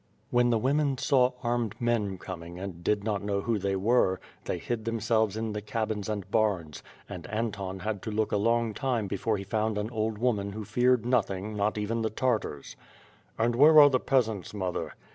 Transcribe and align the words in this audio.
When 0.31 0.49
the 0.49 0.57
women 0.57 0.97
saw 0.97 1.33
armed 1.43 1.79
men 1.79 2.17
coming, 2.17 2.57
and 2.57 2.83
did 2.83 3.03
not 3.03 3.21
know 3.21 3.41
who 3.41 3.59
they 3.59 3.75
were, 3.75 4.19
they 4.45 4.57
hid 4.57 4.83
them 4.83 4.99
selves 4.99 5.37
in 5.37 5.51
the 5.53 5.61
cabins 5.61 6.09
and 6.09 6.27
barns, 6.31 6.81
and 7.07 7.27
Anton 7.27 7.81
had 7.81 8.01
to 8.01 8.09
look 8.09 8.31
a 8.31 8.37
long 8.37 8.73
time 8.73 9.05
before 9.05 9.37
he 9.37 9.43
found 9.43 9.77
an 9.77 9.91
old 9.91 10.17
woman 10.17 10.53
who 10.53 10.65
feared 10.65 11.05
nothing, 11.05 11.55
not 11.55 11.77
even 11.77 12.01
the 12.01 12.09
Tartars. 12.09 12.75
"And 13.37 13.55
where 13.55 13.79
are 13.79 13.91
the 13.91 13.99
peasants, 13.99 14.55
mother?" 14.55 14.95